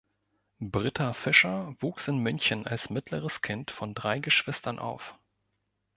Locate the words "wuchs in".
1.79-2.17